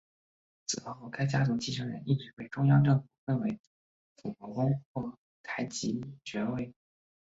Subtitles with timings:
[0.65, 3.59] 此后该家族继承人一直被中央政府封为
[4.17, 6.73] 辅国公或台吉爵位。